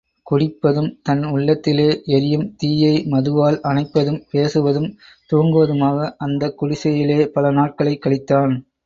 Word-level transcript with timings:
குடிப்பதும், 0.31 0.95
தன் 1.01 1.23
உள்ளத்திலே 1.23 2.01
எரியும் 2.05 2.55
தீயை 2.55 3.05
மதுவால் 3.11 3.59
அணைப்பதும், 3.63 4.23
பேசுவதும், 4.31 4.89
தூங்குவதுமாக 5.33 6.11
அந்தக் 6.17 6.57
குடிசையிலே 6.57 7.27
பல 7.27 7.51
நாட்களைக் 7.51 8.05
கழித்தான். 8.05 8.61